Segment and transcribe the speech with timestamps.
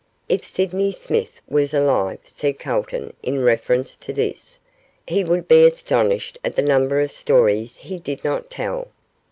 [0.27, 4.57] 'If Sydney Smith was alive,' said Calton, in reference to this,
[5.07, 8.87] 'he would be astonished at the number of stories he did not tell.